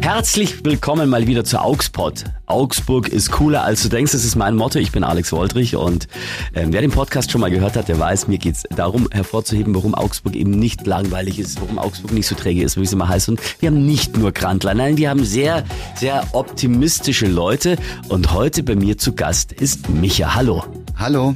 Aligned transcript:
Herzlich 0.00 0.64
willkommen 0.64 1.08
mal 1.08 1.26
wieder 1.26 1.44
zu 1.44 1.60
Augsburg. 1.60 2.14
Augsburg 2.46 3.08
ist 3.08 3.30
cooler 3.30 3.64
als 3.64 3.82
du 3.82 3.88
denkst. 3.88 4.12
Das 4.12 4.24
ist 4.24 4.36
mein 4.36 4.56
Motto. 4.56 4.78
Ich 4.78 4.92
bin 4.92 5.04
Alex 5.04 5.32
Woldrich 5.32 5.76
und 5.76 6.08
äh, 6.52 6.66
wer 6.68 6.80
den 6.80 6.90
Podcast 6.90 7.30
schon 7.30 7.40
mal 7.40 7.50
gehört 7.50 7.76
hat, 7.76 7.88
der 7.88 7.98
weiß, 7.98 8.28
mir 8.28 8.38
geht's 8.38 8.64
darum 8.74 9.08
hervorzuheben, 9.10 9.74
warum 9.74 9.94
Augsburg 9.94 10.34
eben 10.34 10.50
nicht 10.50 10.86
langweilig 10.86 11.38
ist, 11.38 11.60
warum 11.60 11.78
Augsburg 11.78 12.12
nicht 12.12 12.26
so 12.26 12.34
träge 12.34 12.62
ist, 12.62 12.76
wie 12.76 12.82
es 12.82 12.92
immer 12.92 13.08
heißt. 13.08 13.28
Und 13.28 13.40
wir 13.60 13.68
haben 13.68 13.86
nicht 13.86 14.16
nur 14.16 14.32
Grandler, 14.32 14.74
nein, 14.74 14.96
wir 14.96 15.10
haben 15.10 15.24
sehr, 15.24 15.64
sehr 15.94 16.26
optimistische 16.32 17.26
Leute. 17.26 17.76
Und 18.08 18.32
heute 18.32 18.62
bei 18.62 18.74
mir 18.74 18.98
zu 18.98 19.12
Gast 19.14 19.52
ist 19.52 19.88
Micha. 19.88 20.34
Hallo. 20.34 20.64
Hallo. 20.96 21.34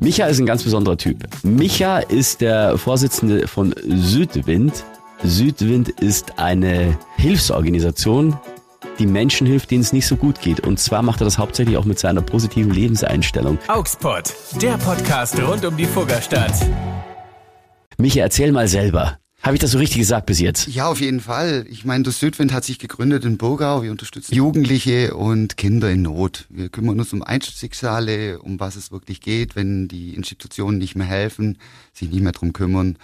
Micha 0.00 0.26
ist 0.26 0.38
ein 0.38 0.46
ganz 0.46 0.62
besonderer 0.62 0.96
Typ. 0.96 1.24
Micha 1.42 1.98
ist 1.98 2.40
der 2.40 2.78
Vorsitzende 2.78 3.46
von 3.46 3.74
Südwind. 3.86 4.84
Südwind 5.24 5.88
ist 5.88 6.38
eine 6.38 6.96
Hilfsorganisation, 7.16 8.38
die 9.00 9.06
Menschen 9.06 9.46
hilft, 9.46 9.70
denen 9.70 9.82
es 9.82 9.92
nicht 9.92 10.06
so 10.06 10.16
gut 10.16 10.40
geht. 10.40 10.60
Und 10.60 10.78
zwar 10.78 11.02
macht 11.02 11.20
er 11.20 11.24
das 11.24 11.38
hauptsächlich 11.38 11.76
auch 11.76 11.84
mit 11.84 11.98
seiner 11.98 12.22
positiven 12.22 12.70
Lebenseinstellung. 12.72 13.58
Augspot, 13.66 14.32
der 14.62 14.78
Podcast 14.78 15.40
rund 15.42 15.64
um 15.64 15.76
die 15.76 15.86
Fuggerstadt. 15.86 16.54
Micha, 17.96 18.20
erzähl 18.20 18.52
mal 18.52 18.68
selber. 18.68 19.18
Habe 19.42 19.54
ich 19.54 19.60
das 19.60 19.72
so 19.72 19.78
richtig 19.78 19.98
gesagt 19.98 20.26
bis 20.26 20.40
jetzt? 20.40 20.68
Ja, 20.68 20.88
auf 20.88 21.00
jeden 21.00 21.20
Fall. 21.20 21.64
Ich 21.68 21.84
meine, 21.84 22.04
das 22.04 22.18
Südwind 22.20 22.52
hat 22.52 22.64
sich 22.64 22.78
gegründet 22.78 23.24
in 23.24 23.38
Burgau. 23.38 23.82
Wir 23.82 23.90
unterstützen 23.90 24.34
Jugendliche 24.34 25.14
und 25.14 25.56
Kinder 25.56 25.90
in 25.90 26.02
Not. 26.02 26.46
Wir 26.48 26.68
kümmern 26.68 26.98
uns 26.98 27.12
um 27.12 27.22
Einstiegsschicksale, 27.22 28.40
um 28.40 28.58
was 28.58 28.76
es 28.76 28.92
wirklich 28.92 29.20
geht, 29.20 29.56
wenn 29.56 29.88
die 29.88 30.14
Institutionen 30.14 30.78
nicht 30.78 30.96
mehr 30.96 31.06
helfen, 31.06 31.58
sich 31.92 32.10
nicht 32.10 32.22
mehr 32.22 32.32
drum 32.32 32.52
kümmern, 32.52 32.98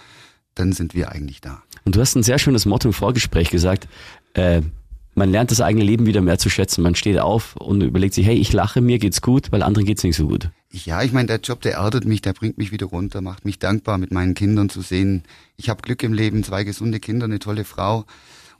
dann 0.55 0.73
sind 0.73 0.93
wir 0.93 1.11
eigentlich 1.11 1.41
da. 1.41 1.61
Und 1.83 1.95
du 1.95 2.01
hast 2.01 2.15
ein 2.15 2.23
sehr 2.23 2.39
schönes 2.39 2.65
Motto 2.65 2.89
im 2.89 2.93
Vorgespräch 2.93 3.49
gesagt. 3.49 3.87
Äh, 4.33 4.61
man 5.13 5.29
lernt 5.29 5.51
das 5.51 5.61
eigene 5.61 5.85
Leben 5.85 6.05
wieder 6.05 6.21
mehr 6.21 6.37
zu 6.37 6.49
schätzen. 6.49 6.81
Man 6.81 6.95
steht 6.95 7.19
auf 7.19 7.55
und 7.55 7.81
überlegt 7.81 8.13
sich, 8.13 8.25
hey, 8.25 8.35
ich 8.35 8.51
lache, 8.51 8.81
mir 8.81 8.99
geht's 8.99 9.21
gut, 9.21 9.51
weil 9.51 9.63
anderen 9.63 9.85
geht's 9.85 10.03
nicht 10.03 10.17
so 10.17 10.27
gut. 10.27 10.49
Ja, 10.71 11.03
ich 11.03 11.13
meine, 11.13 11.27
der 11.27 11.39
Job, 11.39 11.61
der 11.61 11.75
erdet 11.75 12.03
mich, 12.03 12.21
der 12.21 12.33
bringt 12.33 12.57
mich 12.57 12.71
wieder 12.71 12.87
runter, 12.87 13.21
macht 13.21 13.45
mich 13.45 13.57
dankbar, 13.57 13.97
mit 13.97 14.11
meinen 14.11 14.33
Kindern 14.33 14.67
zu 14.67 14.81
sehen. 14.81 15.23
Ich 15.55 15.69
habe 15.69 15.81
Glück 15.81 16.03
im 16.03 16.11
Leben, 16.11 16.43
zwei 16.43 16.65
gesunde 16.65 16.99
Kinder, 16.99 17.25
eine 17.25 17.39
tolle 17.39 17.63
Frau 17.63 18.03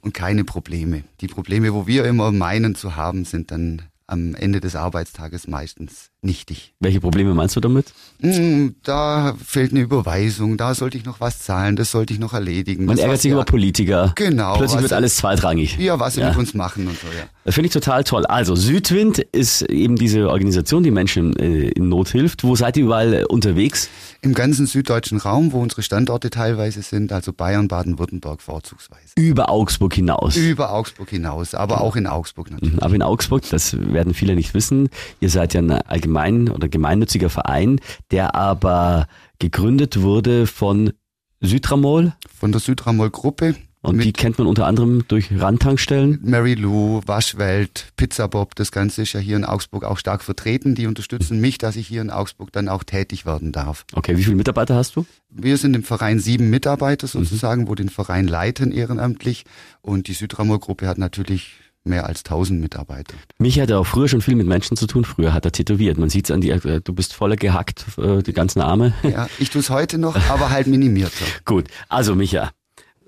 und 0.00 0.14
keine 0.14 0.44
Probleme. 0.44 1.04
Die 1.20 1.26
Probleme, 1.26 1.74
wo 1.74 1.86
wir 1.86 2.06
immer 2.06 2.32
meinen 2.32 2.74
zu 2.74 2.96
haben, 2.96 3.26
sind 3.26 3.50
dann 3.50 3.82
am 4.06 4.34
Ende 4.34 4.60
des 4.60 4.76
Arbeitstages 4.76 5.48
meistens 5.48 6.10
nichtig. 6.26 6.74
Welche 6.80 7.00
Probleme 7.00 7.32
meinst 7.32 7.56
du 7.56 7.60
damit? 7.60 7.86
Mm, 8.20 8.68
da 8.82 9.34
fehlt 9.42 9.70
eine 9.72 9.80
Überweisung, 9.80 10.56
da 10.58 10.74
sollte 10.74 10.98
ich 10.98 11.04
noch 11.04 11.20
was 11.20 11.38
zahlen, 11.40 11.76
das 11.76 11.90
sollte 11.90 12.12
ich 12.12 12.18
noch 12.18 12.34
erledigen. 12.34 12.84
Man 12.84 12.96
das 12.96 13.04
ärgert 13.04 13.20
sich 13.22 13.30
ja, 13.30 13.36
über 13.36 13.44
Politiker. 13.44 14.12
Genau. 14.14 14.56
Plötzlich 14.56 14.82
wird 14.82 14.92
alles 14.92 15.16
zweitrangig. 15.16 15.78
Ja, 15.78 15.98
was 15.98 16.14
sie 16.14 16.20
Ja. 16.20 16.28
mit 16.28 16.36
uns 16.38 16.52
machen 16.54 16.86
und 16.88 16.98
so, 16.98 17.06
ja. 17.06 17.24
Das 17.44 17.54
finde 17.54 17.68
ich 17.68 17.72
total 17.72 18.04
toll. 18.04 18.26
Also 18.26 18.56
Südwind 18.56 19.18
ist 19.18 19.62
eben 19.62 19.96
diese 19.96 20.28
Organisation, 20.28 20.82
die 20.82 20.90
Menschen 20.90 21.36
äh, 21.36 21.68
in 21.68 21.88
Not 21.88 22.08
hilft. 22.08 22.42
Wo 22.42 22.56
seid 22.56 22.76
ihr 22.76 22.84
überall 22.84 23.14
äh, 23.14 23.24
unterwegs? 23.24 23.88
Im 24.20 24.34
ganzen 24.34 24.66
süddeutschen 24.66 25.18
Raum, 25.18 25.52
wo 25.52 25.60
unsere 25.60 25.82
Standorte 25.82 26.30
teilweise 26.30 26.82
sind, 26.82 27.12
also 27.12 27.32
Bayern, 27.32 27.68
Baden-Württemberg 27.68 28.42
vorzugsweise. 28.42 29.12
Über 29.14 29.48
Augsburg 29.50 29.94
hinaus. 29.94 30.36
Über 30.36 30.72
Augsburg 30.72 31.10
hinaus, 31.10 31.54
aber 31.54 31.80
auch 31.82 31.94
in 31.94 32.08
Augsburg 32.08 32.50
natürlich. 32.50 32.82
Aber 32.82 32.94
in 32.94 33.02
Augsburg, 33.02 33.44
das 33.50 33.76
werden 33.78 34.12
viele 34.14 34.34
nicht 34.34 34.52
wissen, 34.54 34.88
ihr 35.20 35.30
seid 35.30 35.54
ja 35.54 35.60
ein 35.60 35.70
allgemein 35.70 36.15
oder 36.50 36.68
gemeinnütziger 36.68 37.30
Verein, 37.30 37.80
der 38.10 38.34
aber 38.34 39.06
gegründet 39.38 40.00
wurde 40.00 40.46
von 40.46 40.92
Südramol 41.40 42.14
Von 42.38 42.52
der 42.52 42.60
Südramol-Gruppe 42.60 43.54
und 43.86 44.02
die 44.02 44.12
kennt 44.12 44.38
man 44.38 44.48
unter 44.48 44.66
anderem 44.66 45.04
durch 45.06 45.28
Randtankstellen. 45.32 46.18
Mary 46.22 46.54
Lou, 46.54 47.02
Waschwelt, 47.06 47.92
Pizza 47.96 48.26
Bob, 48.26 48.56
das 48.56 48.72
Ganze 48.72 49.02
ist 49.02 49.12
ja 49.12 49.20
hier 49.20 49.36
in 49.36 49.44
Augsburg 49.44 49.84
auch 49.84 49.98
stark 49.98 50.24
vertreten. 50.24 50.74
Die 50.74 50.88
unterstützen 50.88 51.40
mich, 51.40 51.58
dass 51.58 51.76
ich 51.76 51.86
hier 51.86 52.00
in 52.00 52.10
Augsburg 52.10 52.50
dann 52.50 52.68
auch 52.68 52.82
tätig 52.82 53.26
werden 53.26 53.52
darf. 53.52 53.84
Okay, 53.92 54.16
wie 54.16 54.24
viele 54.24 54.36
Mitarbeiter 54.36 54.74
hast 54.74 54.96
du? 54.96 55.06
Wir 55.30 55.56
sind 55.56 55.76
im 55.76 55.84
Verein 55.84 56.18
sieben 56.18 56.50
Mitarbeiter 56.50 57.06
sozusagen, 57.06 57.68
wo 57.68 57.76
den 57.76 57.88
Verein 57.88 58.26
leiten 58.26 58.72
ehrenamtlich. 58.72 59.44
Und 59.82 60.08
die 60.08 60.14
Südramol-Gruppe 60.14 60.88
hat 60.88 60.98
natürlich 60.98 61.52
mehr 61.86 62.06
als 62.06 62.24
1000 62.24 62.60
Mitarbeiter. 62.60 63.14
Mich 63.38 63.60
hat 63.60 63.70
er 63.70 63.80
auch 63.80 63.86
früher 63.86 64.08
schon 64.08 64.20
viel 64.20 64.36
mit 64.36 64.46
Menschen 64.46 64.76
zu 64.76 64.86
tun. 64.86 65.04
Früher 65.04 65.32
hat 65.32 65.44
er 65.44 65.52
tätowiert. 65.52 65.98
Man 65.98 66.10
sieht 66.10 66.26
es 66.26 66.30
an 66.30 66.40
dir, 66.40 66.64
äh, 66.64 66.80
du 66.80 66.92
bist 66.92 67.14
voller 67.14 67.36
gehackt, 67.36 67.84
äh, 67.98 68.22
die 68.22 68.32
ganzen 68.32 68.60
Arme. 68.60 68.94
Ja, 69.02 69.28
ich 69.38 69.50
tue 69.50 69.60
es 69.60 69.70
heute 69.70 69.98
noch, 69.98 70.16
aber 70.28 70.50
halt 70.50 70.66
minimierter. 70.66 71.24
Gut, 71.44 71.66
also 71.88 72.14
Micha, 72.14 72.50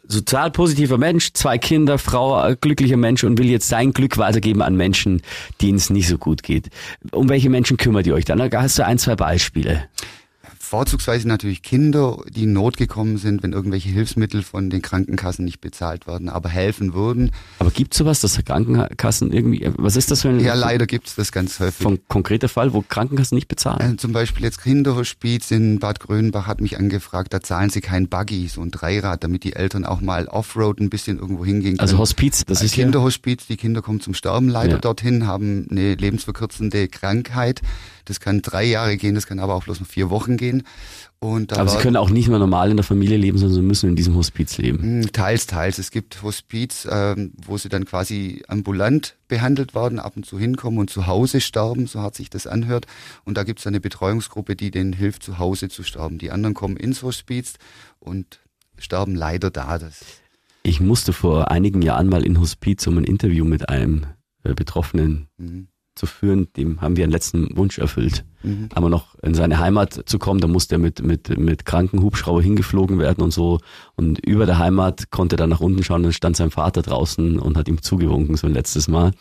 sozial 0.08 0.50
positiver 0.50 0.98
Mensch, 0.98 1.32
zwei 1.34 1.58
Kinder, 1.58 1.98
Frau, 1.98 2.42
äh, 2.44 2.56
glücklicher 2.60 2.96
Mensch 2.96 3.24
und 3.24 3.38
will 3.38 3.48
jetzt 3.48 3.68
sein 3.68 3.92
Glück 3.92 4.18
weitergeben 4.18 4.62
an 4.62 4.74
Menschen, 4.76 5.22
denen 5.60 5.76
es 5.76 5.90
nicht 5.90 6.08
so 6.08 6.18
gut 6.18 6.42
geht. 6.42 6.70
Um 7.12 7.28
welche 7.28 7.50
Menschen 7.50 7.76
kümmert 7.76 8.06
ihr 8.06 8.14
euch 8.14 8.24
dann? 8.24 8.38
Da 8.38 8.62
hast 8.62 8.78
du 8.78 8.84
ein, 8.84 8.98
zwei 8.98 9.14
Beispiele. 9.16 9.88
Vorzugsweise 10.68 11.26
natürlich 11.26 11.62
Kinder, 11.62 12.18
die 12.28 12.44
in 12.44 12.52
Not 12.52 12.76
gekommen 12.76 13.16
sind, 13.16 13.42
wenn 13.42 13.52
irgendwelche 13.52 13.88
Hilfsmittel 13.88 14.42
von 14.42 14.70
den 14.70 14.82
Krankenkassen 14.82 15.44
nicht 15.44 15.60
bezahlt 15.60 16.06
werden, 16.06 16.28
aber 16.28 16.48
helfen 16.48 16.92
würden. 16.94 17.30
Aber 17.58 17.70
gibt 17.70 17.94
sowas, 17.94 18.20
dass 18.20 18.38
Krankenkassen 18.44 19.32
irgendwie, 19.32 19.62
äh, 19.64 19.72
was 19.78 19.96
ist 19.96 20.10
das 20.10 20.22
für 20.22 20.28
ein 20.28 20.40
Ja, 20.40 20.54
leider 20.54 20.86
gibt's 20.86 21.14
das 21.16 21.32
ganz 21.32 21.58
häufig. 21.60 21.82
von 21.82 21.98
konkreter 22.08 22.48
Fall, 22.48 22.72
wo 22.72 22.82
Krankenkassen 22.82 23.34
nicht 23.34 23.48
bezahlen? 23.48 23.94
Äh, 23.94 23.96
Zum 23.96 24.12
Beispiel 24.12 24.44
jetzt 24.44 24.62
Kinderhospiz 24.62 25.50
in 25.50 25.78
Bad 25.78 26.00
Grönbach 26.00 26.46
hat 26.46 26.60
mich 26.60 26.78
angefragt, 26.78 27.32
da 27.32 27.40
zahlen 27.40 27.70
sie 27.70 27.80
kein 27.80 28.08
Buggy, 28.08 28.48
so 28.48 28.60
ein 28.60 28.70
Dreirad, 28.70 29.24
damit 29.24 29.44
die 29.44 29.54
Eltern 29.54 29.84
auch 29.84 30.00
mal 30.00 30.26
Offroad 30.28 30.80
ein 30.80 30.90
bisschen 30.90 31.18
irgendwo 31.18 31.44
hingehen 31.44 31.78
können. 31.78 31.80
Also 31.80 31.98
Hospiz, 31.98 32.44
das 32.46 32.62
ist 32.62 32.76
ja, 32.76 32.84
Kinderhospiz, 32.84 33.46
die 33.46 33.56
Kinder 33.56 33.80
kommen 33.82 34.00
zum 34.00 34.14
Sterben 34.14 34.48
leider 34.48 34.72
Ja. 34.74 34.78
dorthin, 34.78 35.26
haben 35.26 35.66
eine 35.70 35.94
lebensverkürzende 35.94 36.88
Krankheit. 36.88 37.62
Das 38.08 38.20
kann 38.20 38.42
drei 38.42 38.64
Jahre 38.64 38.96
gehen, 38.96 39.14
das 39.14 39.26
kann 39.26 39.38
aber 39.38 39.54
auch 39.54 39.64
bloß 39.64 39.80
noch 39.80 39.86
vier 39.86 40.10
Wochen 40.10 40.36
gehen. 40.36 40.62
Und 41.20 41.52
aber 41.52 41.68
sie 41.68 41.78
können 41.78 41.96
auch 41.96 42.10
nicht 42.10 42.28
mehr 42.28 42.38
normal 42.38 42.70
in 42.70 42.76
der 42.76 42.84
Familie 42.84 43.16
leben, 43.16 43.38
sondern 43.38 43.54
sie 43.56 43.62
müssen 43.62 43.88
in 43.88 43.96
diesem 43.96 44.14
Hospiz 44.14 44.56
leben. 44.56 44.82
Hm, 44.82 45.12
Teils, 45.12 45.46
teils. 45.46 45.78
Es 45.78 45.90
gibt 45.90 46.22
Hospiz, 46.22 46.86
ähm, 46.90 47.32
wo 47.44 47.58
sie 47.58 47.68
dann 47.68 47.84
quasi 47.84 48.42
ambulant 48.46 49.16
behandelt 49.26 49.74
werden, 49.74 49.98
ab 49.98 50.16
und 50.16 50.26
zu 50.26 50.38
hinkommen 50.38 50.78
und 50.78 50.90
zu 50.90 51.06
Hause 51.06 51.40
sterben, 51.40 51.86
so 51.86 52.00
hart 52.00 52.14
sich 52.14 52.30
das 52.30 52.46
anhört. 52.46 52.86
Und 53.24 53.36
da 53.36 53.42
gibt 53.42 53.58
es 53.58 53.66
eine 53.66 53.80
Betreuungsgruppe, 53.80 54.56
die 54.56 54.70
denen 54.70 54.92
hilft, 54.92 55.22
zu 55.22 55.38
Hause 55.38 55.68
zu 55.68 55.82
sterben. 55.82 56.18
Die 56.18 56.30
anderen 56.30 56.54
kommen 56.54 56.76
ins 56.76 57.02
Hospiz 57.02 57.54
und 57.98 58.38
sterben 58.78 59.14
leider 59.16 59.50
da. 59.50 59.78
Das 59.78 60.00
Ich 60.62 60.80
musste 60.80 61.12
vor 61.12 61.50
einigen 61.50 61.82
Jahren 61.82 62.08
mal 62.08 62.24
in 62.24 62.40
Hospiz, 62.40 62.86
um 62.86 62.96
ein 62.96 63.04
Interview 63.04 63.44
mit 63.44 63.68
einem 63.68 64.06
äh, 64.44 64.54
Betroffenen 64.54 65.26
mhm. 65.36 65.68
Zu 65.98 66.06
führen. 66.06 66.48
Dem 66.56 66.80
haben 66.80 66.96
wir 66.96 67.04
einen 67.04 67.12
letzten 67.12 67.56
Wunsch 67.56 67.78
erfüllt. 67.78 68.24
Mhm. 68.42 68.68
Aber 68.74 68.88
noch 68.88 69.16
in 69.22 69.34
seine 69.34 69.58
Heimat 69.58 70.02
zu 70.06 70.18
kommen, 70.18 70.40
da 70.40 70.46
musste 70.46 70.76
er 70.76 70.78
mit, 70.78 71.02
mit, 71.02 71.36
mit 71.38 71.64
Krankenhubschrauber 71.64 72.40
hingeflogen 72.40 72.98
werden 72.98 73.22
und 73.22 73.32
so. 73.32 73.58
Und 73.96 74.24
über 74.24 74.46
der 74.46 74.58
Heimat 74.58 75.10
konnte 75.10 75.34
er 75.34 75.38
dann 75.38 75.50
nach 75.50 75.60
unten 75.60 75.82
schauen, 75.82 76.02
dann 76.02 76.12
stand 76.12 76.36
sein 76.36 76.50
Vater 76.50 76.82
draußen 76.82 77.38
und 77.38 77.56
hat 77.56 77.68
ihm 77.68 77.82
zugewunken, 77.82 78.36
so 78.36 78.46
ein 78.46 78.54
letztes 78.54 78.88
Mal. 78.88 79.12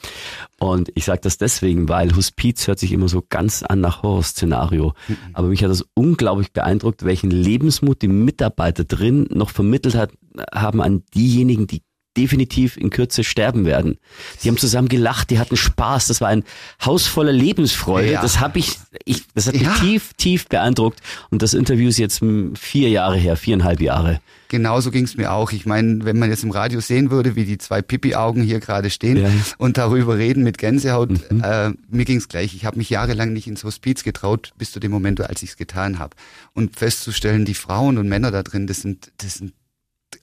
Und 0.60 0.92
ich 0.96 1.06
sage 1.06 1.22
das 1.24 1.38
deswegen, 1.38 1.90
weil 1.90 2.16
Hospiz 2.16 2.68
hört 2.68 2.80
sich 2.80 2.92
immer 2.92 3.10
so 3.10 3.24
ganz 3.28 3.64
an 3.64 3.82
nach 3.82 4.04
Horrorszenario. 4.04 4.94
Aber 5.34 5.48
mich 5.48 5.64
hat 5.64 5.72
das 5.72 5.86
unglaublich 5.96 6.54
beeindruckt, 6.54 7.04
welchen 7.04 7.32
Lebensmut 7.32 8.02
die 8.02 8.08
Mitarbeiter 8.08 8.84
drin 8.84 9.28
noch 9.32 9.50
vermittelt 9.50 9.96
hat, 9.96 10.12
haben 10.54 10.82
an 10.82 11.04
diejenigen, 11.16 11.68
die 11.68 11.82
definitiv 12.18 12.76
in 12.78 12.90
Kürze 12.90 13.24
sterben 13.24 13.66
werden. 13.66 13.98
Die 14.44 14.48
haben 14.50 14.58
zusammen 14.58 14.90
gelacht, 14.90 15.30
die 15.30 15.40
hatten 15.40 15.56
Spaß, 15.56 16.08
das 16.08 16.20
war 16.22 16.30
ein 16.30 16.44
Haus 16.84 17.06
voller 17.08 17.32
Lebensfreude. 17.32 18.12
Ja. 18.14 18.22
Das 18.22 18.40
habe 18.40 18.60
ich, 18.60 18.78
ich, 19.06 19.24
das 19.36 19.48
hat 19.48 19.56
Ja. 19.56 19.70
mich 19.70 19.80
tief, 19.80 20.14
tief 20.18 20.48
beeindruckt. 20.48 21.00
Und 21.30 21.42
das 21.42 21.54
Interview 21.54 21.88
ist 21.90 21.98
jetzt 22.00 22.22
vier 22.56 22.90
Jahre 22.90 23.18
her, 23.18 23.38
viereinhalb 23.38 23.80
Jahre. 23.82 24.20
Genauso 24.50 24.92
ging 24.92 25.04
es 25.04 25.18
mir 25.18 25.34
auch. 25.34 25.52
Ich 25.52 25.66
meine, 25.66 26.06
wenn 26.06 26.18
man 26.18 26.30
jetzt 26.30 26.44
im 26.46 26.52
Radio 26.52 26.80
sehen 26.80 27.12
würde, 27.12 27.36
wie 27.36 27.44
die 27.44 27.58
zwei 27.58 27.82
Pipi-Augen 27.82 28.42
hier 28.44 28.62
gerade 28.62 28.90
stehen 28.90 29.18
Ja. 29.18 29.28
Mhm. 29.30 29.44
und 29.58 29.78
darüber 29.78 30.18
reden 30.18 30.42
mit 30.42 30.58
Gänsehaut, 30.58 31.10
äh, 31.44 31.72
mir 31.90 32.06
ging 32.06 32.18
es 32.18 32.30
gleich. 32.30 32.56
Ich 32.56 32.64
habe 32.64 32.78
mich 32.78 32.90
jahrelang 32.90 33.34
nicht 33.34 33.48
ins 33.48 33.66
Hospiz 33.66 34.04
getraut, 34.04 34.54
bis 34.58 34.72
zu 34.72 34.80
dem 34.80 34.92
Moment, 34.92 35.20
als 35.20 35.44
ich 35.44 35.50
es 35.50 35.58
getan 35.58 36.00
habe. 36.00 36.16
Und 36.54 36.78
festzustellen, 36.80 37.44
die 37.44 37.56
Frauen 37.56 37.98
und 37.98 38.08
Männer 38.08 38.32
da 38.32 38.42
drin, 38.42 38.68
das 38.68 38.82
sind, 38.82 39.12
das 39.18 39.34
sind 39.36 39.52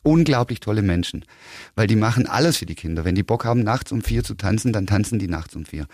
unglaublich 0.04 0.60
tolle 0.60 0.82
Menschen, 0.82 1.24
weil 1.74 1.88
die 1.88 1.96
machen 1.96 2.26
alles 2.26 2.58
für 2.58 2.66
die 2.66 2.76
Kinder. 2.76 3.04
Wenn 3.04 3.16
die 3.16 3.22
Bock 3.24 3.44
haben, 3.44 3.64
nachts 3.64 3.90
um 3.90 4.02
vier 4.02 4.22
zu 4.22 4.34
tanzen, 4.34 4.72
dann 4.72 4.86
tanzen 4.86 5.18
die 5.18 5.26
nachts 5.26 5.56
um 5.56 5.64
vier. 5.64 5.86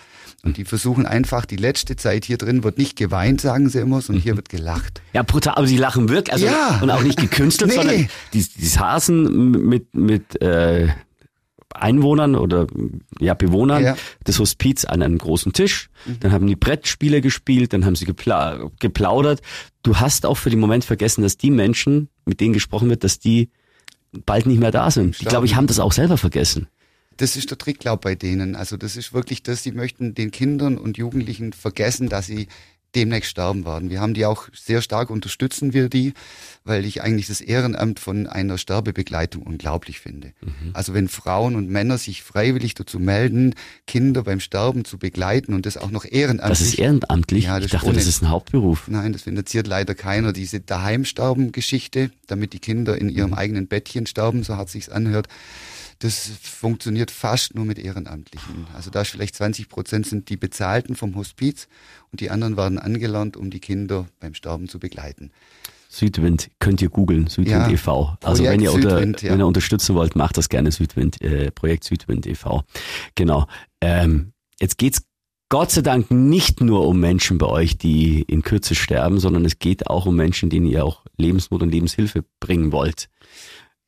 Und 0.43 0.59
die 0.59 0.65
versuchen 0.67 1.07
einfach, 1.07 1.47
die 1.47 1.57
letzte 1.57 1.97
Zeit 1.97 2.25
hier 2.27 2.37
drin 2.37 2.63
wird 2.65 2.77
nicht 2.77 2.97
geweint, 2.97 3.41
sagen 3.41 3.69
sie 3.71 3.79
immer, 3.81 4.03
sondern 4.03 4.23
hier 4.23 4.37
wird 4.37 4.49
gelacht. 4.51 5.01
Ja, 5.15 5.23
brutal, 5.23 5.55
aber 5.55 5.67
sie 5.67 5.79
lachen 5.79 6.09
wirklich, 6.11 6.33
also 6.35 6.45
Ja. 6.47 6.81
und 6.83 6.91
auch 6.91 7.03
nicht 7.03 7.19
gekünstelt, 7.19 7.71
Nee. 7.71 7.77
sondern 7.77 8.09
die, 8.35 8.45
die 8.45 8.67
saßen 8.67 9.51
mit 9.51 9.95
mit 9.95 10.43
äh, 10.43 10.89
Einwohnern 11.73 12.35
oder 12.35 12.67
ja 13.21 13.35
Bewohnern 13.35 13.85
Ja. 13.85 13.97
des 14.27 14.41
Hospiz 14.41 14.85
an 14.85 15.03
einem 15.03 15.19
großen 15.19 15.53
Tisch. 15.53 15.89
Dann 16.19 16.33
haben 16.33 16.47
die 16.49 16.57
Brettspiele 16.57 17.21
gespielt, 17.21 17.73
dann 17.73 17.85
haben 17.85 17.95
sie 17.95 18.07
gepla 18.07 18.71
geplaudert. 18.81 19.41
Du 19.85 19.97
hast 20.01 20.27
auch 20.27 20.35
für 20.37 20.51
den 20.51 20.59
Moment 20.59 20.85
vergessen, 20.85 21.23
dass 21.23 21.37
die 21.37 21.51
Menschen, 21.53 22.09
mit 22.25 22.41
denen 22.41 22.53
gesprochen 22.55 22.89
wird, 22.91 23.05
dass 23.05 23.21
die 23.21 23.51
bald 24.13 24.47
nicht 24.47 24.61
mehr 24.61 24.71
da 24.71 24.91
sind. 24.91 25.21
Die, 25.21 25.25
glaube 25.25 25.47
ich, 25.47 25.55
haben 25.55 25.67
das 25.67 25.79
auch 25.79 25.93
selber 25.93 26.17
vergessen. 26.17 26.69
das 27.17 27.37
ist 27.37 27.51
der 27.51 27.59
Trick, 27.59 27.79
glaub 27.81 28.01
bei 28.01 28.15
denen. 28.15 28.57
Also 28.57 28.77
das 28.77 28.97
ist 28.97 29.13
wirklich 29.13 29.43
das, 29.43 29.63
sie 29.63 29.73
möchten 29.73 30.15
den 30.15 30.31
Kindern 30.31 30.79
und 30.79 30.99
Jugendlichen 30.99 31.53
vergessen, 31.53 32.09
dass 32.09 32.27
sie 32.27 32.49
demnächst 32.95 33.31
sterben 33.31 33.65
werden. 33.65 33.91
Wir 33.91 34.01
haben 34.01 34.15
die 34.15 34.27
auch 34.27 34.49
sehr 34.53 34.83
stark 34.83 35.11
unterstützen 35.11 35.73
wir 35.73 35.89
die, 35.89 36.15
weil 36.65 36.85
ich 36.85 37.03
eigentlich 37.03 37.29
das 37.29 37.41
Ehrenamt 37.41 38.01
von 38.01 38.27
einer 38.27 38.59
Sterbebegleitung 38.59 39.43
unglaublich 39.43 40.01
finde. 40.01 40.33
Mhm. 40.41 40.71
Also 40.73 40.95
wenn 40.95 41.09
Frauen 41.09 41.57
und 41.57 41.69
Männer 41.69 41.99
sich 41.99 42.23
freiwillig 42.23 42.75
dazu 42.75 42.99
melden, 42.99 43.55
Kinder 43.87 44.25
beim 44.25 44.41
Sterben 44.41 44.85
zu 44.85 44.99
begleiten 44.99 45.55
und 45.55 45.67
das 45.67 45.77
auch 45.77 45.91
noch 45.91 46.05
ehrenamtlich. 46.05 46.59
Das 46.59 46.61
ist 46.61 46.79
ehrenamtlich? 46.79 47.45
Ja, 47.45 47.57
das 47.57 47.67
ich 47.67 47.73
dachte, 47.73 47.93
das 47.93 48.07
ist 48.07 48.23
ein 48.23 48.31
Hauptberuf. 48.31 48.89
Nein, 48.89 49.13
das 49.13 49.23
finanziert 49.23 49.67
leider 49.67 49.95
keiner. 49.95 50.33
Diese 50.33 50.61
Daheimsterben-Geschichte, 50.61 52.11
damit 52.27 52.53
die 52.53 52.59
Kinder 52.59 52.99
in 52.99 53.09
ihrem 53.09 53.31
mhm. 53.31 53.39
eigenen 53.39 53.67
Bettchen 53.69 54.07
sterben, 54.07 54.43
so 54.43 54.57
hat 54.57 54.69
sich's 54.69 54.89
anhört 54.89 55.29
das 56.01 56.31
funktioniert 56.43 57.11
fast 57.11 57.55
nur 57.55 57.67
mit 57.67 57.79
Ehrenamtlichen. 57.79 58.67
Also 58.75 58.91
da 58.91 59.05
vielleicht 59.05 59.37
20 59.37 59.69
Prozent 59.69 60.07
sind 60.07 60.31
die 60.31 60.39
Bezahlten 60.39 60.97
vom 60.97 61.15
Hospiz 61.15 61.69
und 62.11 62.21
die 62.21 62.31
anderen 62.31 62.57
werden 62.57 62.79
angelernt, 62.79 63.37
um 63.37 63.51
die 63.51 63.61
Kinder 63.61 64.07
beim 64.19 64.35
Sterben 64.35 64.69
zu 64.69 64.79
begleiten. 64.79 65.31
Südwind 65.91 66.51
könnt 66.59 66.81
ihr 66.81 66.89
googeln, 66.89 67.27
Südwind 67.27 67.51
ja, 67.51 67.69
e.V. 67.69 68.17
Also 68.23 68.45
wenn 68.45 68.61
ihr, 68.61 68.73
unter, 68.73 68.91
Südwind, 68.91 69.23
ja. 69.23 69.33
wenn 69.33 69.41
ihr 69.41 69.47
unterstützen 69.47 69.95
wollt, 69.95 70.17
macht 70.17 70.39
das 70.39 70.49
gerne 70.49 70.73
Südwind, 70.73 71.21
äh, 71.21 71.51
Projekt 71.51 71.85
Südwind 71.85 72.27
e.V. 72.27 72.63
Genau. 73.15 73.47
Ähm, 73.83 74.33
jetzt 74.59 74.79
geht's 74.79 75.03
Gott 75.51 75.73
sei 75.73 75.83
Dank 75.83 76.13
nicht 76.13 76.61
nur 76.61 76.87
um 76.87 77.01
Menschen 77.01 77.39
bei 77.39 77.47
euch, 77.47 77.77
die 77.77 78.23
in 78.23 78.43
Kürze 78.43 78.77
sterben, 78.77 79.19
sondern 79.19 79.45
es 79.45 79.59
geht 79.59 79.89
auch 79.89 80.07
um 80.07 80.15
Menschen, 80.15 80.49
denen 80.49 80.67
ihr 80.67 80.85
auch 80.85 81.05
Lebensmut 81.17 81.61
und 81.61 81.71
Lebenshilfe 81.71 82.25
bringen 82.39 82.71
wollt. 82.71 83.09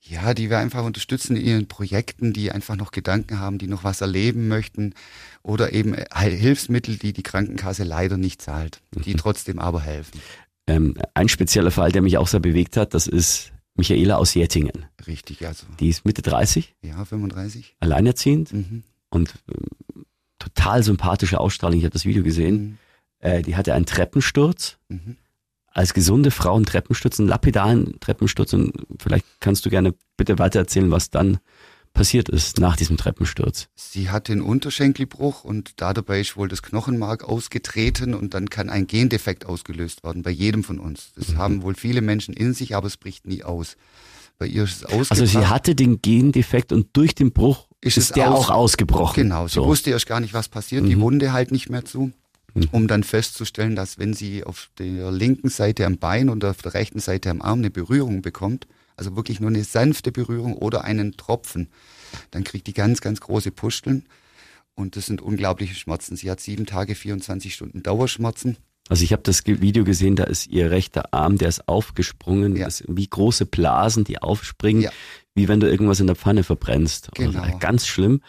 Ja, 0.04 0.34
die 0.34 0.50
wir 0.50 0.58
einfach 0.58 0.84
unterstützen 0.84 1.36
in 1.36 1.46
ihren 1.46 1.68
Projekten, 1.68 2.32
die 2.32 2.50
einfach 2.50 2.74
noch 2.74 2.90
Gedanken 2.90 3.38
haben, 3.38 3.58
die 3.58 3.68
noch 3.68 3.84
was 3.84 4.00
erleben 4.00 4.48
möchten 4.48 4.94
oder 5.42 5.72
eben 5.72 5.94
Hilfsmittel, 6.12 6.96
die 6.96 7.12
die 7.12 7.22
Krankenkasse 7.22 7.84
leider 7.84 8.16
nicht 8.16 8.42
zahlt, 8.42 8.82
die 8.92 9.14
mhm. 9.14 9.18
trotzdem 9.18 9.58
aber 9.60 9.80
helfen. 9.80 10.20
Ähm, 10.66 10.96
ein 11.14 11.28
spezieller 11.28 11.70
Fall, 11.70 11.92
der 11.92 12.02
mich 12.02 12.18
auch 12.18 12.26
sehr 12.26 12.40
bewegt 12.40 12.76
hat, 12.76 12.94
das 12.94 13.06
ist 13.06 13.52
Michaela 13.74 14.16
aus 14.16 14.34
Jettingen. 14.34 14.86
Richtig, 15.06 15.46
also. 15.46 15.66
Die 15.78 15.88
ist 15.88 16.04
Mitte 16.04 16.22
30. 16.22 16.74
Ja, 16.82 17.04
35. 17.04 17.76
Alleinerziehend 17.78 18.52
mhm. 18.52 18.82
und 19.08 19.34
äh, 19.48 20.00
total 20.40 20.82
sympathische 20.82 21.38
Ausstrahlung. 21.38 21.78
Ich 21.78 21.84
habe 21.84 21.92
das 21.92 22.04
Video 22.04 22.24
gesehen. 22.24 22.62
Mhm. 22.62 22.78
Äh, 23.20 23.42
die 23.42 23.54
hatte 23.54 23.72
einen 23.72 23.86
Treppensturz. 23.86 24.78
Mhm 24.88 25.16
als 25.74 25.94
gesunde 25.94 26.30
Frau 26.30 26.56
einen 26.56 26.66
Treppensturz, 26.66 27.18
einen 27.18 27.28
lapidaren 27.28 27.98
Treppensturz 28.00 28.52
und 28.52 28.72
vielleicht 28.98 29.24
kannst 29.40 29.64
du 29.66 29.70
gerne 29.70 29.94
bitte 30.16 30.38
weiter 30.38 30.60
erzählen, 30.60 30.90
was 30.90 31.10
dann 31.10 31.38
passiert 31.92 32.28
ist 32.28 32.58
nach 32.58 32.76
diesem 32.76 32.96
Treppensturz. 32.96 33.68
Sie 33.74 34.10
hatte 34.10 34.32
einen 34.32 34.40
Unterschenkelbruch 34.40 35.44
und 35.44 35.80
da 35.80 35.92
dabei 35.92 36.20
ist 36.20 36.36
wohl 36.36 36.48
das 36.48 36.62
Knochenmark 36.62 37.24
ausgetreten 37.24 38.14
und 38.14 38.34
dann 38.34 38.48
kann 38.48 38.70
ein 38.70 38.86
Gendefekt 38.86 39.46
ausgelöst 39.46 40.02
werden 40.02 40.22
bei 40.22 40.30
jedem 40.30 40.64
von 40.64 40.78
uns. 40.78 41.12
Das 41.16 41.28
mhm. 41.28 41.38
haben 41.38 41.62
wohl 41.62 41.74
viele 41.74 42.00
Menschen 42.00 42.34
in 42.34 42.54
sich, 42.54 42.74
aber 42.74 42.86
es 42.86 42.96
bricht 42.96 43.26
nie 43.26 43.44
aus. 43.44 43.76
Bei 44.38 44.46
ihr 44.46 44.64
ist 44.64 44.76
es 44.76 44.84
ausgebrochen. 44.84 45.06
Also 45.10 45.26
sie 45.26 45.46
hatte 45.46 45.74
den 45.74 46.00
Gendefekt 46.00 46.72
und 46.72 46.88
durch 46.94 47.14
den 47.14 47.32
Bruch 47.32 47.68
ist, 47.80 47.98
ist 47.98 48.16
der 48.16 48.30
aus 48.30 48.46
auch 48.46 48.50
ausgebrochen. 48.50 49.24
Genau, 49.24 49.46
sie 49.46 49.54
so. 49.54 49.66
wusste 49.66 49.90
erst 49.90 50.06
gar 50.06 50.20
nicht, 50.20 50.34
was 50.34 50.48
passiert, 50.48 50.84
mhm. 50.84 50.88
die 50.88 51.00
Wunde 51.00 51.32
halt 51.32 51.52
nicht 51.52 51.68
mehr 51.68 51.84
zu. 51.84 52.12
Mhm. 52.54 52.68
um 52.72 52.88
dann 52.88 53.02
festzustellen, 53.02 53.76
dass 53.76 53.98
wenn 53.98 54.14
sie 54.14 54.44
auf 54.44 54.70
der 54.78 55.10
linken 55.10 55.48
Seite 55.48 55.86
am 55.86 55.98
Bein 55.98 56.28
und 56.28 56.44
auf 56.44 56.62
der 56.62 56.74
rechten 56.74 57.00
Seite 57.00 57.30
am 57.30 57.42
Arm 57.42 57.60
eine 57.60 57.70
Berührung 57.70 58.22
bekommt, 58.22 58.66
also 58.96 59.16
wirklich 59.16 59.40
nur 59.40 59.50
eine 59.50 59.64
sanfte 59.64 60.12
Berührung 60.12 60.54
oder 60.54 60.84
einen 60.84 61.16
Tropfen, 61.16 61.68
dann 62.30 62.44
kriegt 62.44 62.66
die 62.66 62.74
ganz, 62.74 63.00
ganz 63.00 63.20
große 63.20 63.50
Pusteln 63.50 64.04
und 64.74 64.96
das 64.96 65.06
sind 65.06 65.22
unglaubliche 65.22 65.74
Schmerzen. 65.74 66.16
Sie 66.16 66.30
hat 66.30 66.40
sieben 66.40 66.66
Tage, 66.66 66.94
24 66.94 67.54
Stunden 67.54 67.82
Dauerschmerzen. 67.82 68.56
Also 68.88 69.04
ich 69.04 69.12
habe 69.12 69.22
das 69.22 69.46
Video 69.46 69.84
gesehen, 69.84 70.16
da 70.16 70.24
ist 70.24 70.48
ihr 70.48 70.70
rechter 70.70 71.14
Arm, 71.14 71.38
der 71.38 71.48
ist 71.48 71.68
aufgesprungen, 71.68 72.56
ja. 72.56 72.66
ist 72.66 72.84
wie 72.88 73.06
große 73.06 73.46
Blasen, 73.46 74.04
die 74.04 74.20
aufspringen, 74.20 74.82
ja. 74.82 74.90
wie 75.34 75.48
wenn 75.48 75.60
du 75.60 75.70
irgendwas 75.70 76.00
in 76.00 76.08
der 76.08 76.16
Pfanne 76.16 76.42
verbrennst. 76.42 77.10
Genau. 77.14 77.58
Ganz 77.58 77.86
schlimm 77.86 78.20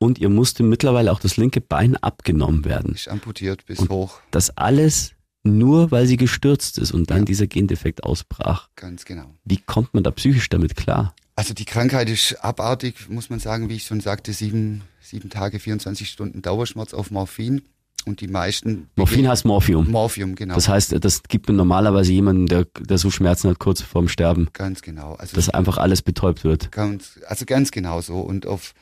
und 0.00 0.18
ihr 0.18 0.30
musste 0.30 0.62
mittlerweile 0.62 1.12
auch 1.12 1.20
das 1.20 1.36
linke 1.36 1.60
Bein 1.60 1.96
abgenommen 1.96 2.64
werden. 2.64 2.94
Ist 2.94 3.08
amputiert 3.08 3.66
bis 3.66 3.78
und 3.78 3.90
hoch. 3.90 4.20
Das 4.30 4.56
alles 4.56 5.12
nur, 5.42 5.90
weil 5.90 6.06
sie 6.06 6.16
gestürzt 6.16 6.78
ist 6.78 6.92
und 6.92 7.10
dann 7.10 7.20
ja. 7.20 7.24
dieser 7.26 7.46
Gendefekt 7.46 8.02
ausbrach. 8.02 8.68
Ganz 8.76 9.04
genau. 9.04 9.34
Wie 9.44 9.58
kommt 9.58 9.94
man 9.94 10.02
da 10.02 10.10
psychisch 10.10 10.48
damit 10.48 10.74
klar? 10.74 11.14
Also 11.36 11.54
die 11.54 11.64
Krankheit 11.64 12.10
ist 12.10 12.34
abartig, 12.44 13.08
muss 13.08 13.30
man 13.30 13.38
sagen, 13.38 13.68
wie 13.68 13.76
ich 13.76 13.84
schon 13.84 14.00
sagte, 14.00 14.32
sieben, 14.32 14.82
sieben 15.00 15.30
Tage, 15.30 15.58
24 15.58 16.08
Stunden 16.08 16.42
Dauerschmerz 16.42 16.92
auf 16.92 17.10
Morphin. 17.10 17.62
Und 18.06 18.22
die 18.22 18.28
meisten. 18.28 18.88
Morphin 18.96 19.28
heißt 19.28 19.44
Morphium. 19.44 19.90
Morphium, 19.90 20.34
genau. 20.34 20.54
Das 20.54 20.70
heißt, 20.70 21.04
das 21.04 21.22
gibt 21.24 21.48
man 21.48 21.56
normalerweise 21.56 22.10
jemanden, 22.14 22.46
der, 22.46 22.64
der 22.78 22.96
so 22.96 23.10
Schmerzen 23.10 23.50
hat, 23.50 23.58
kurz 23.58 23.82
vorm 23.82 24.08
Sterben. 24.08 24.48
Ganz 24.54 24.80
genau. 24.80 25.16
Also 25.16 25.36
dass 25.36 25.50
einfach 25.50 25.76
alles 25.76 26.00
betäubt 26.00 26.42
wird. 26.42 26.72
Ganz, 26.72 27.20
also 27.26 27.44
ganz 27.44 27.70
genau 27.70 28.00
so. 28.00 28.20
Und 28.20 28.46
auf 28.46 28.72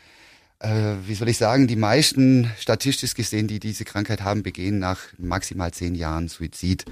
äh, 0.61 0.95
wie 1.07 1.15
soll 1.15 1.29
ich 1.29 1.39
sagen, 1.39 1.67
die 1.67 1.77
meisten 1.77 2.51
statistisch 2.59 3.15
gesehen, 3.15 3.49
die 3.49 3.61
diese 3.61 3.85
Krankheit 3.85 4.23
haben, 4.23 4.43
begehen 4.43 4.79
nach 4.79 4.99
maximal 5.19 5.73
zehn 5.73 5.95
Jahren 5.95 6.29
Suizid. 6.29 6.85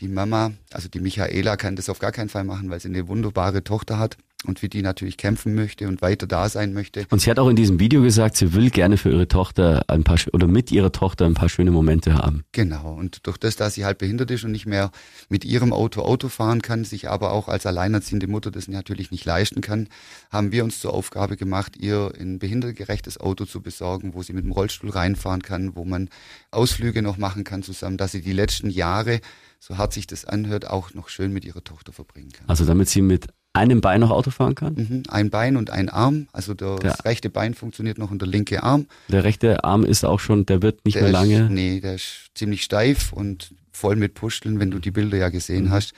Die 0.00 0.08
Mama, 0.08 0.52
also 0.72 0.88
die 0.88 0.98
Michaela, 0.98 1.56
kann 1.56 1.76
das 1.76 1.88
auf 1.88 2.00
gar 2.00 2.10
keinen 2.10 2.28
Fall 2.28 2.44
machen, 2.44 2.68
weil 2.70 2.80
sie 2.80 2.88
eine 2.88 3.06
wunderbare 3.06 3.62
Tochter 3.62 3.98
hat 3.98 4.16
und 4.44 4.58
für 4.58 4.68
die 4.68 4.82
natürlich 4.82 5.16
kämpfen 5.16 5.54
möchte 5.54 5.88
und 5.88 6.02
weiter 6.02 6.26
da 6.26 6.48
sein 6.48 6.72
möchte. 6.72 7.06
Und 7.10 7.20
sie 7.20 7.30
hat 7.30 7.38
auch 7.38 7.48
in 7.48 7.56
diesem 7.56 7.80
Video 7.80 8.02
gesagt, 8.02 8.36
sie 8.36 8.52
will 8.54 8.70
gerne 8.70 8.96
für 8.96 9.10
ihre 9.10 9.28
Tochter 9.28 9.84
ein 9.88 10.04
paar 10.04 10.18
oder 10.32 10.46
mit 10.46 10.72
ihrer 10.72 10.92
Tochter 10.92 11.26
ein 11.26 11.34
paar 11.34 11.48
schöne 11.48 11.70
Momente 11.70 12.14
haben. 12.14 12.44
Genau. 12.52 12.94
Und 12.94 13.26
durch 13.26 13.38
das, 13.38 13.56
dass 13.56 13.74
sie 13.74 13.84
halt 13.84 13.98
behindert 13.98 14.30
ist 14.30 14.44
und 14.44 14.52
nicht 14.52 14.66
mehr 14.66 14.90
mit 15.28 15.44
ihrem 15.44 15.72
Auto 15.72 16.02
Auto 16.02 16.28
fahren 16.28 16.62
kann, 16.62 16.84
sich 16.84 17.08
aber 17.08 17.32
auch 17.32 17.48
als 17.48 17.66
alleinerziehende 17.66 18.26
Mutter 18.26 18.50
das 18.50 18.68
natürlich 18.68 19.10
nicht 19.10 19.24
leisten 19.24 19.60
kann, 19.60 19.88
haben 20.30 20.52
wir 20.52 20.64
uns 20.64 20.80
zur 20.80 20.94
Aufgabe 20.94 21.36
gemacht, 21.36 21.76
ihr 21.76 22.12
ein 22.18 22.38
behindertgerechtes 22.38 23.18
Auto 23.18 23.44
zu 23.44 23.62
besorgen, 23.62 24.14
wo 24.14 24.22
sie 24.22 24.32
mit 24.32 24.44
dem 24.44 24.52
Rollstuhl 24.52 24.90
reinfahren 24.90 25.42
kann, 25.42 25.76
wo 25.76 25.84
man 25.84 26.08
Ausflüge 26.50 27.02
noch 27.02 27.16
machen 27.16 27.44
kann 27.44 27.62
zusammen, 27.62 27.96
dass 27.96 28.12
sie 28.12 28.22
die 28.22 28.32
letzten 28.32 28.70
Jahre 28.70 29.20
so 29.64 29.78
hart 29.78 29.92
sich 29.94 30.06
das 30.06 30.24
anhört, 30.24 30.68
auch 30.68 30.92
noch 30.92 31.08
schön 31.08 31.32
mit 31.32 31.44
ihrer 31.44 31.64
Tochter 31.64 31.92
verbringen 31.92 32.32
kann. 32.32 32.48
Also 32.48 32.66
damit 32.66 32.88
sie 32.88 33.00
mit 33.00 33.28
einem 33.54 33.80
Bein 33.80 34.00
noch 34.00 34.10
Auto 34.10 34.30
fahren 34.30 34.54
kann? 34.54 34.74
Mhm, 34.74 35.02
ein 35.08 35.30
Bein 35.30 35.56
und 35.56 35.70
ein 35.70 35.88
Arm. 35.88 36.26
Also 36.32 36.52
das 36.54 37.04
rechte 37.04 37.30
Bein 37.30 37.54
funktioniert 37.54 37.98
noch 37.98 38.10
und 38.10 38.20
der 38.20 38.28
linke 38.28 38.62
Arm. 38.62 38.86
Der 39.08 39.24
rechte 39.24 39.64
Arm 39.64 39.84
ist 39.84 40.04
auch 40.04 40.20
schon, 40.20 40.44
der 40.44 40.60
wird 40.60 40.84
nicht 40.84 40.96
der 40.96 41.04
mehr 41.04 41.12
lange. 41.12 41.44
Ist, 41.44 41.50
nee, 41.50 41.80
der 41.80 41.94
ist 41.94 42.30
ziemlich 42.34 42.62
steif 42.62 43.12
und 43.12 43.54
voll 43.72 43.96
mit 43.96 44.14
Pusteln, 44.14 44.58
wenn 44.58 44.70
du 44.70 44.78
die 44.78 44.90
Bilder 44.90 45.16
ja 45.16 45.28
gesehen 45.28 45.66
mhm. 45.66 45.70
hast. 45.70 45.94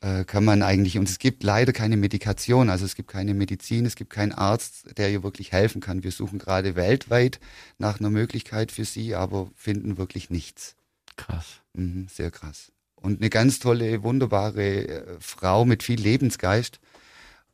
Äh, 0.00 0.24
kann 0.24 0.44
man 0.44 0.62
eigentlich, 0.62 0.98
und 0.98 1.08
es 1.08 1.18
gibt 1.18 1.42
leider 1.42 1.72
keine 1.72 1.96
Medikation, 1.96 2.70
also 2.70 2.84
es 2.84 2.94
gibt 2.94 3.08
keine 3.08 3.34
Medizin, 3.34 3.84
es 3.84 3.96
gibt 3.96 4.10
keinen 4.10 4.32
Arzt, 4.32 4.96
der 4.96 5.10
ihr 5.10 5.24
wirklich 5.24 5.50
helfen 5.50 5.80
kann. 5.80 6.04
Wir 6.04 6.12
suchen 6.12 6.38
gerade 6.38 6.76
weltweit 6.76 7.40
nach 7.78 7.98
einer 7.98 8.10
Möglichkeit 8.10 8.70
für 8.70 8.84
sie, 8.84 9.16
aber 9.16 9.50
finden 9.56 9.98
wirklich 9.98 10.30
nichts. 10.30 10.76
Krass. 11.16 11.62
Mhm, 11.74 12.06
sehr 12.08 12.30
krass. 12.30 12.70
Und 12.94 13.20
eine 13.20 13.30
ganz 13.30 13.58
tolle, 13.58 14.02
wunderbare 14.02 14.88
äh, 14.88 15.02
Frau 15.20 15.64
mit 15.64 15.82
viel 15.82 16.00
Lebensgeist 16.00 16.80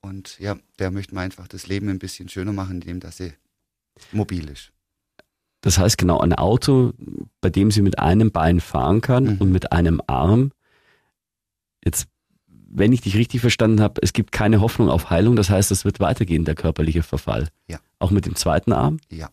und 0.04 0.38
ja, 0.38 0.56
der 0.78 0.90
möchte 0.90 1.14
mir 1.14 1.22
einfach 1.22 1.48
das 1.48 1.66
Leben 1.66 1.88
ein 1.88 1.98
bisschen 1.98 2.28
schöner 2.28 2.52
machen, 2.52 2.82
indem 2.82 3.00
dass 3.00 3.16
sie 3.16 3.32
mobil 4.12 4.48
ist. 4.50 4.70
Das 5.62 5.78
heißt 5.78 5.96
genau, 5.96 6.20
ein 6.20 6.34
Auto, 6.34 6.92
bei 7.40 7.48
dem 7.48 7.70
sie 7.70 7.80
mit 7.80 7.98
einem 7.98 8.30
Bein 8.30 8.60
fahren 8.60 9.00
kann 9.00 9.24
mhm. 9.24 9.36
und 9.38 9.50
mit 9.50 9.72
einem 9.72 10.02
Arm. 10.06 10.52
Jetzt, 11.82 12.06
wenn 12.46 12.92
ich 12.92 13.00
dich 13.00 13.16
richtig 13.16 13.40
verstanden 13.40 13.80
habe, 13.80 14.00
es 14.02 14.12
gibt 14.12 14.30
keine 14.30 14.60
Hoffnung 14.60 14.90
auf 14.90 15.08
Heilung. 15.08 15.36
Das 15.36 15.48
heißt, 15.48 15.70
es 15.70 15.86
wird 15.86 16.00
weitergehen, 16.00 16.44
der 16.44 16.54
körperliche 16.54 17.02
Verfall. 17.02 17.48
Ja. 17.66 17.78
Auch 17.98 18.10
mit 18.10 18.26
dem 18.26 18.36
zweiten 18.36 18.72
Arm? 18.72 18.98
Ja. 19.10 19.30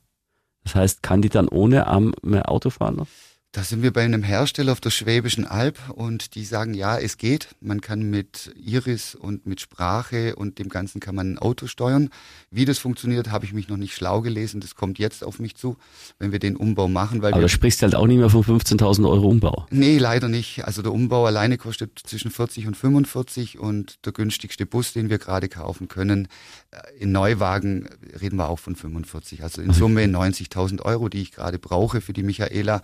Das 0.64 0.76
heißt, 0.76 1.04
kann 1.04 1.22
die 1.22 1.30
dann 1.30 1.50
ohne 1.50 1.88
Arm 1.88 2.14
mehr 2.22 2.50
Auto 2.50 2.70
fahren 2.70 2.96
noch? 2.96 3.08
Da 3.54 3.64
sind 3.64 3.84
wir 3.84 3.92
bei 3.92 4.06
einem 4.06 4.24
Hersteller 4.24 4.72
auf 4.72 4.80
der 4.80 4.92
Schwäbischen 4.92 5.46
Alb 5.46 5.78
und 5.90 6.36
die 6.36 6.46
sagen, 6.46 6.74
ja, 6.74 6.98
es 6.98 7.18
geht. 7.18 7.50
Man 7.60 7.82
kann 7.82 8.10
mit 8.10 8.54
Iris 8.56 9.14
und 9.14 9.46
mit 9.46 9.60
Sprache 9.60 10.38
und 10.38 10.58
dem 10.58 10.70
Ganzen 10.70 11.02
kann 11.02 11.16
man 11.16 11.34
ein 11.34 11.38
Auto 11.38 11.68
steuern. 11.68 12.12
Wie 12.50 12.64
das 12.64 12.78
funktioniert, 12.80 13.30
habe 13.30 13.44
ich 13.44 13.52
mich 13.52 13.68
noch 13.68 13.76
nicht 13.76 13.94
schlau 13.94 14.22
gelesen. 14.22 14.62
Das 14.62 14.76
kommt 14.76 15.00
jetzt 15.00 15.22
auf 15.22 15.40
mich 15.40 15.56
zu, 15.56 15.76
wenn 16.18 16.32
wir 16.32 16.40
den 16.40 16.56
Umbau 16.56 16.88
machen. 16.88 17.22
Weil 17.22 17.34
Aber 17.34 17.42
du 17.42 17.50
sprichst 17.50 17.82
halt 17.82 17.94
auch 17.94 18.08
nicht 18.08 18.20
mehr 18.20 18.30
von 18.30 18.42
15.000 18.42 19.10
Euro 19.10 19.28
Umbau. 19.28 19.66
Nee, 19.70 19.98
leider 19.98 20.30
nicht. 20.30 20.64
Also 20.64 20.82
der 20.82 20.94
Umbau 20.94 21.26
alleine 21.26 21.58
kostet 21.58 22.00
zwischen 22.06 22.32
40 22.32 22.68
und 22.68 22.78
45 22.78 23.60
und 23.60 24.06
der 24.06 24.14
günstigste 24.14 24.66
Bus, 24.66 24.94
den 24.94 25.10
wir 25.10 25.18
gerade 25.18 25.50
kaufen 25.50 25.90
können, 25.90 26.30
äh, 26.72 26.78
in 27.00 27.12
Neuwagen 27.12 27.90
reden 28.22 28.38
wir 28.38 28.48
auch 28.48 28.60
von 28.60 28.78
45. 28.78 29.44
Also 29.44 29.62
in 29.62 29.74
Summe 29.74 30.06
90.000 30.06 30.84
Euro, 30.84 31.10
die 31.10 31.22
ich 31.22 31.34
gerade 31.34 31.60
brauche 31.60 32.00
für 32.00 32.14
die 32.14 32.24
Michaela 32.24 32.82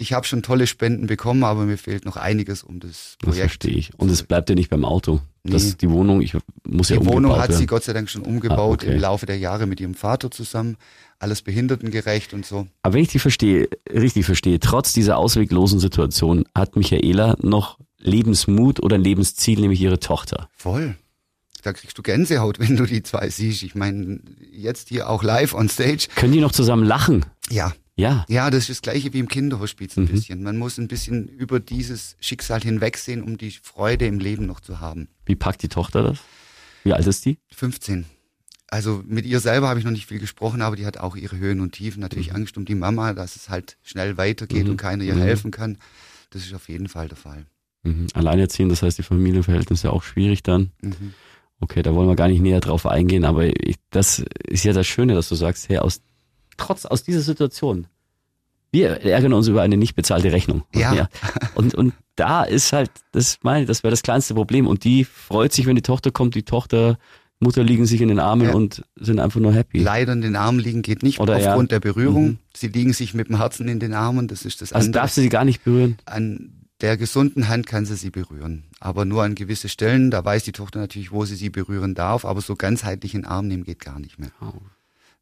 ich 0.00 0.12
habe 0.14 0.24
schon 0.26 0.42
tolle 0.42 0.66
Spenden 0.66 1.06
bekommen, 1.08 1.42
aber 1.44 1.64
mir 1.64 1.76
fehlt 1.76 2.04
noch 2.06 2.16
einiges, 2.16 2.62
um 2.62 2.80
das 2.80 3.16
Projekt. 3.20 3.38
Das 3.44 3.50
verstehe 3.50 3.74
ich. 3.76 3.90
Und 3.98 4.10
es 4.10 4.22
bleibt 4.22 4.48
ja 4.48 4.54
nicht 4.54 4.70
beim 4.70 4.84
Auto. 4.84 5.20
dass 5.44 5.76
die 5.76 5.90
Wohnung, 5.90 6.20
ich 6.22 6.34
muss 6.66 6.86
Die 6.88 6.94
ja 6.94 7.00
Wohnung 7.00 7.16
umgebaut 7.16 7.38
hat 7.38 7.46
sie 7.52 7.58
werden. 7.60 7.66
Gott 7.66 7.84
sei 7.84 7.92
Dank 7.94 8.08
schon 8.08 8.22
umgebaut 8.22 8.80
Ah, 8.82 8.86
okay. 8.86 8.94
im 8.94 9.00
Laufe 9.00 9.26
der 9.26 9.38
Jahre 9.38 9.66
mit 9.66 9.80
ihrem 9.80 9.94
Vater 9.94 10.30
zusammen. 10.30 10.76
Alles 11.18 11.42
behindertengerecht 11.42 12.32
und 12.32 12.46
so. 12.46 12.68
Aber 12.82 12.94
wenn 12.94 13.02
ich 13.02 13.08
die 13.08 13.18
verstehe, 13.18 13.68
richtig 13.92 14.24
verstehe, 14.24 14.60
trotz 14.60 14.92
dieser 14.92 15.16
ausweglosen 15.18 15.80
Situation 15.80 16.44
hat 16.54 16.76
Michaela 16.76 17.36
noch 17.40 17.78
Lebensmut 17.98 18.80
oder 18.80 18.94
ein 18.96 19.02
Lebensziel, 19.02 19.58
nämlich 19.60 19.80
ihre 19.80 19.98
Tochter. 19.98 20.48
Voll. 20.56 20.94
Da 21.62 21.72
kriegst 21.72 21.98
du 21.98 22.02
Gänsehaut, 22.02 22.60
wenn 22.60 22.76
du 22.76 22.84
die 22.86 23.02
zwei 23.02 23.28
siehst. 23.30 23.64
Ich 23.64 23.74
meine, 23.74 24.20
jetzt 24.52 24.90
hier 24.90 25.10
auch 25.10 25.24
live 25.24 25.54
on 25.54 25.68
stage. 25.68 26.06
Können 26.14 26.32
die 26.32 26.40
noch 26.40 26.52
zusammen 26.52 26.84
lachen? 26.84 27.26
Ja, 27.50 27.72
Ja. 27.98 28.24
Ja, 28.28 28.48
das 28.50 28.60
ist 28.64 28.70
das 28.70 28.82
gleiche 28.82 29.12
wie 29.12 29.18
im 29.18 29.28
Kinderhospiz 29.28 29.96
Mhm. 29.96 30.04
ein 30.04 30.06
bisschen. 30.08 30.42
Man 30.42 30.56
muss 30.56 30.78
ein 30.78 30.86
bisschen 30.88 31.26
über 31.28 31.58
dieses 31.60 32.16
Schicksal 32.20 32.60
hinwegsehen, 32.62 33.22
um 33.22 33.36
die 33.38 33.50
Freude 33.50 34.06
im 34.06 34.20
Leben 34.20 34.46
noch 34.46 34.60
zu 34.60 34.78
haben. 34.80 35.08
Wie 35.26 35.34
packt 35.34 35.62
die 35.62 35.68
Tochter 35.68 36.02
das? 36.02 36.18
Wie 36.84 36.92
alt 36.92 37.06
ist 37.06 37.24
die? 37.26 37.38
15. 37.54 38.04
Also 38.70 39.02
mit 39.06 39.26
ihr 39.26 39.40
selber 39.40 39.68
habe 39.68 39.80
ich 39.80 39.84
noch 39.84 39.92
nicht 39.92 40.06
viel 40.06 40.18
gesprochen, 40.20 40.62
aber 40.62 40.76
die 40.76 40.86
hat 40.86 40.98
auch 40.98 41.16
ihre 41.16 41.38
Höhen 41.38 41.60
und 41.60 41.72
Tiefen. 41.72 42.00
Natürlich 42.00 42.34
Angst 42.34 42.56
um 42.56 42.64
die 42.66 42.74
Mama, 42.74 43.14
dass 43.14 43.34
es 43.34 43.48
halt 43.48 43.76
schnell 43.82 44.16
weitergeht 44.16 44.64
Mhm. 44.64 44.70
und 44.72 44.76
keiner 44.76 45.02
ihr 45.04 45.14
Mhm. 45.14 45.20
helfen 45.22 45.50
kann. 45.50 45.78
Das 46.30 46.44
ist 46.44 46.54
auf 46.54 46.68
jeden 46.68 46.88
Fall 46.88 47.08
der 47.08 47.16
Fall. 47.16 47.46
Mhm. 47.82 48.06
Alleinerziehend, 48.14 48.70
das 48.70 48.82
heißt, 48.82 48.98
die 48.98 49.02
Familienverhältnisse 49.02 49.90
auch 49.92 50.02
schwierig 50.02 50.42
dann. 50.42 50.70
Mhm. 50.82 51.14
Okay, 51.60 51.82
da 51.82 51.94
wollen 51.94 52.08
wir 52.08 52.14
gar 52.14 52.28
nicht 52.28 52.40
näher 52.42 52.60
drauf 52.60 52.86
eingehen, 52.86 53.24
aber 53.24 53.46
ich, 53.46 53.76
das 53.90 54.22
ist 54.46 54.64
ja 54.64 54.72
das 54.72 54.86
Schöne, 54.86 55.14
dass 55.14 55.28
du 55.28 55.34
sagst, 55.34 55.68
hey, 55.68 55.78
aus, 55.78 56.00
trotz 56.58 56.84
aus 56.84 57.02
dieser 57.02 57.20
Situation, 57.22 57.86
wir 58.70 59.00
ärgern 59.02 59.32
uns 59.32 59.48
über 59.48 59.62
eine 59.62 59.78
nicht 59.78 59.94
bezahlte 59.94 60.30
Rechnung. 60.30 60.62
Ja. 60.74 61.08
Und, 61.54 61.74
und 61.74 61.94
da 62.16 62.42
ist 62.44 62.72
halt, 62.74 62.90
das 63.12 63.38
meine, 63.42 63.64
das 63.64 63.82
wäre 63.82 63.90
das 63.90 64.02
kleinste 64.02 64.34
Problem. 64.34 64.66
Und 64.66 64.84
die 64.84 65.04
freut 65.04 65.52
sich, 65.54 65.64
wenn 65.64 65.76
die 65.76 65.82
Tochter 65.82 66.10
kommt, 66.10 66.34
die 66.34 66.42
Tochter, 66.42 66.98
Mutter 67.40 67.62
liegen 67.62 67.86
sich 67.86 68.00
in 68.02 68.08
den 68.08 68.18
Armen 68.18 68.48
Ja. 68.48 68.52
und 68.54 68.84
sind 68.96 69.20
einfach 69.20 69.40
nur 69.40 69.54
happy. 69.54 69.78
Leider 69.78 70.12
in 70.12 70.20
den 70.20 70.36
Armen 70.36 70.58
liegen 70.58 70.82
geht 70.82 71.02
nicht 71.02 71.18
Oder 71.20 71.38
ja. 71.38 71.48
aufgrund 71.50 71.70
der 71.72 71.80
Berührung. 71.80 72.24
Mhm. 72.26 72.38
Sie 72.54 72.68
liegen 72.68 72.92
sich 72.92 73.14
mit 73.14 73.28
dem 73.28 73.38
Herzen 73.38 73.68
in 73.68 73.78
den 73.80 73.94
Armen, 73.94 74.28
das 74.28 74.44
ist 74.44 74.60
das 74.60 74.72
Also 74.74 74.86
andere. 74.86 75.00
darfst 75.02 75.16
du 75.16 75.22
sie 75.22 75.28
gar 75.30 75.44
nicht 75.46 75.64
berühren. 75.64 75.96
an 76.04 76.52
der 76.80 76.96
gesunden 76.96 77.48
Hand 77.48 77.66
kann 77.66 77.86
sie 77.86 77.96
sie 77.96 78.10
berühren, 78.10 78.64
aber 78.80 79.04
nur 79.04 79.22
an 79.24 79.34
gewisse 79.34 79.68
Stellen. 79.68 80.10
Da 80.12 80.24
weiß 80.24 80.44
die 80.44 80.52
Tochter 80.52 80.78
natürlich, 80.78 81.10
wo 81.10 81.24
sie 81.24 81.34
sie 81.36 81.50
berühren 81.50 81.94
darf, 81.94 82.24
aber 82.24 82.40
so 82.40 82.54
ganzheitlich 82.54 83.14
in 83.14 83.22
den 83.22 83.26
Arm 83.30 83.48
nehmen 83.48 83.64
geht 83.64 83.80
gar 83.80 83.98
nicht 83.98 84.18
mehr. 84.18 84.30
Oh. 84.40 84.52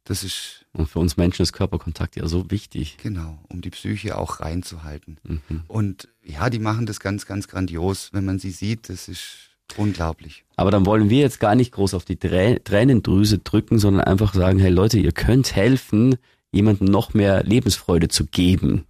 Das 0.07 0.23
ist 0.23 0.65
Und 0.71 0.87
für 0.87 0.99
uns 0.99 1.17
Menschen 1.17 1.41
ist 1.43 1.51
Körperkontakt 1.51 2.15
ja 2.15 2.27
so 2.27 2.49
wichtig. 2.49 2.97
genau, 3.01 3.39
um 3.49 3.61
die 3.61 3.69
Psyche 3.69 4.17
auch 4.17 4.39
reinzuhalten. 4.39 5.17
Mhm. 5.23 5.63
Und 5.67 6.07
ja, 6.23 6.49
die 6.49 6.59
machen 6.59 6.85
das 6.85 6.99
ganz, 6.99 7.25
ganz 7.25 7.47
grandios. 7.49 8.09
Wenn 8.13 8.23
man 8.23 8.39
sie 8.39 8.51
sieht, 8.51 8.87
das 8.89 9.09
ist 9.09 9.49
unglaublich. 9.75 10.45
Aber 10.55 10.71
dann 10.71 10.85
wollen 10.85 11.09
wir 11.09 11.19
jetzt 11.19 11.41
gar 11.41 11.55
nicht 11.55 11.73
groß 11.73 11.93
auf 11.93 12.05
die 12.05 12.15
Trä 12.15 12.59
Tränendrüse 12.63 13.39
drücken, 13.39 13.79
sondern 13.79 14.05
einfach 14.05 14.33
sagen, 14.33 14.59
hey 14.59 14.69
Leute, 14.69 14.97
ihr 14.97 15.11
könnt 15.11 15.55
helfen, 15.55 16.15
jemandem 16.51 16.87
noch 16.87 17.13
mehr 17.13 17.43
Lebensfreude 17.43 18.07
zu 18.07 18.25
geben. 18.25 18.85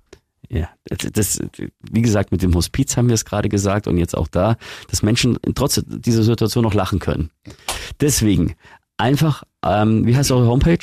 Ja, 0.50 0.69
das, 0.86 1.12
das, 1.12 1.39
wie 1.91 2.01
gesagt, 2.01 2.31
mit 2.31 2.41
dem 2.41 2.53
Hospiz 2.53 2.95
haben 2.95 3.09
wir 3.09 3.15
es 3.15 3.25
gerade 3.25 3.50
gesagt 3.50 3.88
und 3.88 3.97
jetzt 3.97 4.15
auch 4.15 4.27
da, 4.27 4.55
dass 4.89 5.01
Menschen 5.01 5.38
trotz 5.55 5.81
dieser 5.86 6.24
Situation 6.24 6.63
noch 6.63 6.75
lachen 6.75 7.00
können. 7.00 7.31
Deswegen 8.00 8.55
einfach, 8.97 9.43
ähm, 9.65 10.05
wie 10.05 10.15
heißt 10.15 10.31
eure 10.31 10.47
Homepage? 10.47 10.77